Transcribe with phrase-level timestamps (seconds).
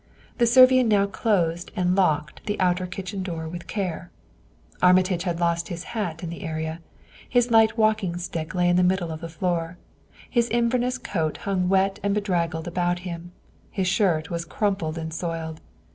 [0.39, 4.09] The Servian now closed and locked the outer kitchen door with care.
[4.81, 6.81] Armitage had lost his hat in the area;
[7.29, 9.77] his light walking stick lay in the middle of the floor;
[10.27, 13.31] his inverness coat hung wet and bedraggled about him;
[13.69, 15.61] his shirt was crumpled and soiled.